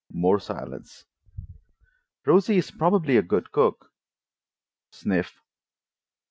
More 0.11 0.39
silence. 0.39 1.05
"Rosie 2.25 2.57
is 2.57 2.71
probably 2.71 3.17
a 3.17 3.21
good 3.21 3.51
cook." 3.51 3.91
Sniff. 4.89 5.39